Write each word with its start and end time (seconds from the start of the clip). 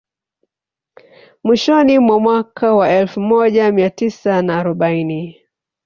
Mwishoni 1.43 1.99
mwa 1.99 2.17
mwaka 2.25 2.67
wa 2.79 2.89
elfu 2.99 3.19
moja 3.19 3.71
mia 3.71 3.89
tisa 3.89 4.41
na 4.41 4.59
arobaini 4.59 5.41